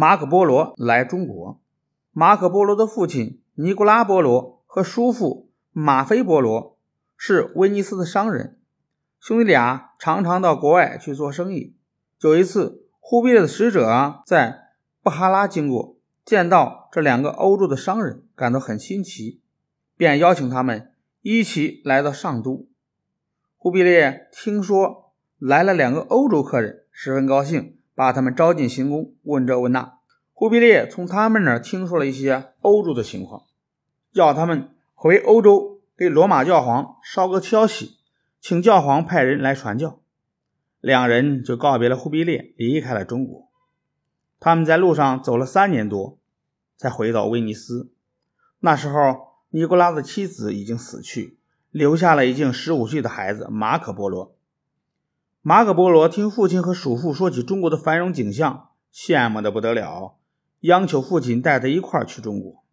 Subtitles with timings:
[0.00, 1.60] 马可·波罗来中国。
[2.12, 6.78] 马可·波罗的父亲尼古拉·波罗和叔父马菲·波罗
[7.16, 8.60] 是威尼斯的商人，
[9.18, 11.74] 兄弟俩常常到国外去做生意。
[12.20, 14.68] 有一次，忽必烈的使者在
[15.02, 19.40] 布哈拉经过，见到这两个欧洲的商人，感到很新奇，
[19.96, 20.92] 便邀请他们
[21.22, 22.68] 一起来到上都。
[23.56, 29.98] 忽必烈听说来了两个欧洲客人，十分高兴，把他们招进行宫，问这问那。
[30.32, 33.42] 忽必烈从他们那儿听说了一些欧洲的情况，
[34.12, 37.96] 要他们回欧洲给罗马教皇捎个消息，
[38.40, 39.98] 请教皇派人来传教。
[40.80, 43.48] 两人就告别了忽必烈，离开了中国。
[44.38, 46.20] 他们在路上走了三年多，
[46.76, 47.90] 才回到威尼斯。
[48.60, 51.36] 那时候，尼古拉的妻子已经死去。
[51.72, 54.37] 留下了已经十五岁的孩子马可·波罗。
[55.42, 60.16] 马可·波罗听父亲和叔父说起中国的繁荣景象，羡慕的不得了，
[60.60, 62.64] 央求父亲带他一块儿去中国。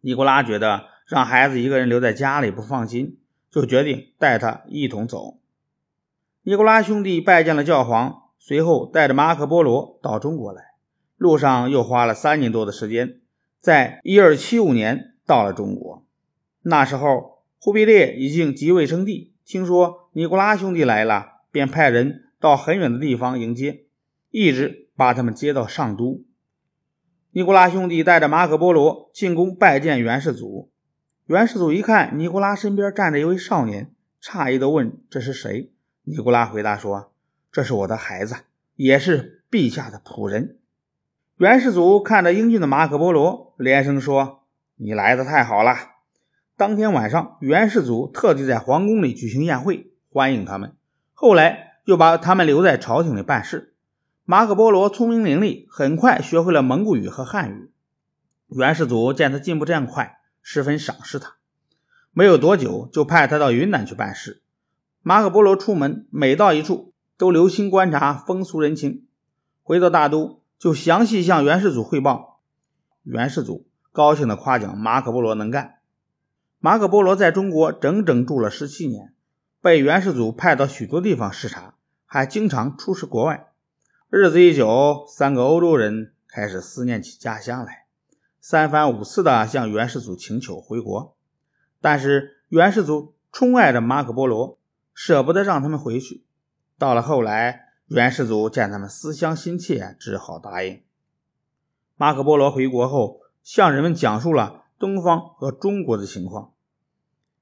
[0.00, 3.18] 尼古拉觉得让孩子一个人留在家里不放心，
[3.50, 5.38] 就决定带他一同走。
[6.42, 10.72] 尼古拉兄弟拜见了教皇，随后带着马可·波罗到中国来。
[11.16, 13.20] 路上又花了三年多的时间，
[13.60, 16.04] 在一二七五年到了中国。
[16.62, 17.38] 那时候。
[17.62, 23.84] 忽必烈已经即位称帝，听说尼古拉兄弟来了，便派人到很远的地方迎接，
[24.30, 26.24] 一直把他们接到上都。
[27.32, 30.70] 尼古拉兄弟带着马可·波罗进宫拜见元世祖。
[31.26, 37.12] 元世祖一看尼古拉身边站着一位少年，诧异地问：“这是谁？”尼古拉回答说
[37.52, 38.34] ：“这是我的孩子，
[38.74, 40.58] 也是陛下的仆人。”
[41.38, 44.42] 元世祖看着英俊的马可·波罗，连声说
[44.74, 45.76] ：“你来的太好了。”
[46.58, 50.74] 当天晚上，元世祖特地在皇宫里举行宴会欢迎他们，
[51.22, 53.74] 后来又把他们留在朝廷里办事。
[54.24, 57.70] 马可·波罗聪明伶俐，很快学会了蒙古语和汉语。
[58.48, 61.34] 元世祖见他进步这样快，十分赏识他。
[62.12, 64.40] 没有多久，就派他到云南去办事。
[65.02, 69.04] 马可·波罗出门，每到一处都留心观察风俗人情。
[69.62, 72.40] 回到大都，就详细向元世祖汇报。
[73.02, 75.80] 元世祖高兴地夸奖马可·波罗能干。
[76.60, 79.12] 马可·波罗在中国整整住了十七年，
[79.62, 81.74] 被元世祖派到许多地方视察，
[82.06, 83.52] 还经常出使国外。
[84.08, 87.84] 日子一久，三个欧洲人开始思念起家乡来，
[88.40, 91.14] 三番五次的向元世祖请求回国。
[91.78, 94.58] 但是元世祖宠爱着马可·波罗，
[94.94, 96.24] 舍不得让他们回去。
[96.78, 100.82] 到了后来，元世祖见他们思乡心切，只好答应。
[101.96, 104.64] 马可·波罗回国后，向人们讲述了。
[104.78, 106.54] 东方和中国的情况，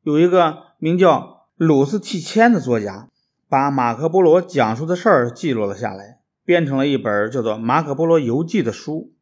[0.03, 3.09] 有一个名叫鲁斯蒂谦的作家，
[3.49, 9.13] 把马可·波罗讲述的事儿记录了下来，编成了一本叫做《马可·波罗游记》的书。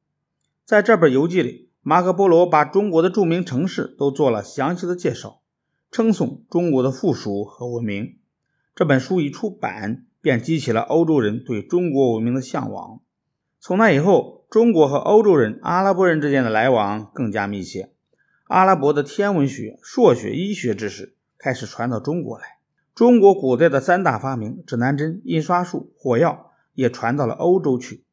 [0.63, 5.41] 在这本游记里，马可·波罗把中国的著名城市都做了详细的介绍，
[5.91, 8.19] 称颂中国的富庶和文明。
[8.75, 13.01] 这本书一出版，便激起了欧洲人对中国文明的向往。
[13.59, 17.93] 从那以后，中国和欧洲人、阿拉伯人之间的来往更加密切。
[18.45, 22.45] 阿拉伯的天文学、数学、医学知识开始传到中国来。
[22.95, 28.06] 中国古代的三大发明——指南针、印刷术、火药，也传到了欧洲去。